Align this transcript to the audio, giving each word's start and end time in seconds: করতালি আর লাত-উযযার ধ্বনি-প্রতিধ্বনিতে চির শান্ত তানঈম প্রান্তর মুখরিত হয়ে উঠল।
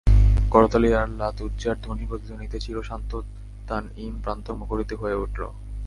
করতালি 0.49 0.89
আর 0.93 1.07
লাত-উযযার 1.09 1.77
ধ্বনি-প্রতিধ্বনিতে 1.81 2.57
চির 2.59 2.77
শান্ত 2.83 3.11
তানঈম 3.67 4.13
প্রান্তর 4.23 4.55
মুখরিত 4.55 4.91
হয়ে 4.93 5.15
উঠল। 5.15 5.41